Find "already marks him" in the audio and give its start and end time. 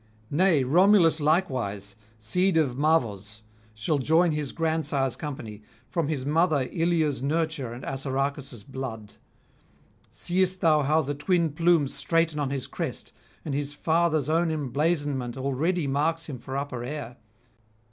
15.37-16.39